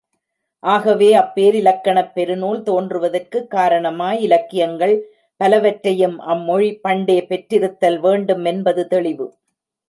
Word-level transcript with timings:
ஆகவே, 0.59 1.17
அப்பேரிலக்கணப் 1.17 2.11
பெருநூல் 2.13 2.63
தோன்றுவதற்குக் 2.63 3.47
காரணமாய் 3.47 4.21
இலக்கியங்கள் 4.21 5.13
பலவற்றையும் 5.37 6.19
அம்மொழி 6.19 6.79
பண்டே 6.87 7.25
பெற்றிருத்தல் 7.25 7.99
வேண்டும் 7.99 8.45
என்பது 8.45 8.87
தெளிவு. 8.87 9.33